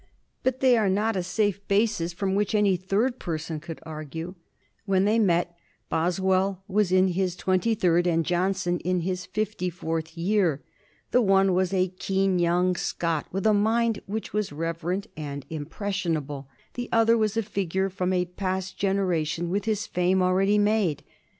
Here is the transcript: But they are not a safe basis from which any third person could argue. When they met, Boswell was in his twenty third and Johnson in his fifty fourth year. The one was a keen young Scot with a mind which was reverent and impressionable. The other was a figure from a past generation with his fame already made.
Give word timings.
But 0.41 0.61
they 0.61 0.77
are 0.77 0.89
not 0.89 1.15
a 1.15 1.21
safe 1.21 1.59
basis 1.67 2.11
from 2.11 2.33
which 2.33 2.55
any 2.55 2.75
third 2.75 3.19
person 3.19 3.59
could 3.59 3.79
argue. 3.83 4.33
When 4.85 5.05
they 5.05 5.19
met, 5.19 5.55
Boswell 5.91 6.63
was 6.67 6.91
in 6.91 7.09
his 7.09 7.35
twenty 7.35 7.75
third 7.75 8.07
and 8.07 8.25
Johnson 8.25 8.79
in 8.79 9.01
his 9.01 9.27
fifty 9.27 9.69
fourth 9.69 10.17
year. 10.17 10.63
The 11.11 11.21
one 11.21 11.53
was 11.53 11.71
a 11.71 11.89
keen 11.89 12.39
young 12.39 12.75
Scot 12.75 13.27
with 13.31 13.45
a 13.45 13.53
mind 13.53 14.01
which 14.07 14.33
was 14.33 14.51
reverent 14.51 15.05
and 15.15 15.45
impressionable. 15.51 16.49
The 16.73 16.89
other 16.91 17.15
was 17.15 17.37
a 17.37 17.43
figure 17.43 17.91
from 17.91 18.11
a 18.11 18.25
past 18.25 18.79
generation 18.79 19.51
with 19.51 19.65
his 19.65 19.85
fame 19.85 20.23
already 20.23 20.57
made. 20.57 21.03